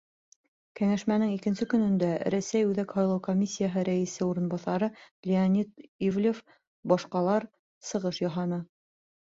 Кәңәшмәнең 0.77 1.33
икенсе 1.33 1.67
көнөндә 1.73 2.09
Рәсәй 2.35 2.65
Үҙәк 2.69 2.95
һайлау 3.01 3.21
комиссияһы 3.29 3.85
рәйесе 3.91 4.27
урынбаҫары 4.31 4.91
Леонид 5.33 5.87
Ивлев, 6.11 6.43
башҡалар 6.95 7.51
сығыш 7.93 8.27
яһаны. 8.29 8.63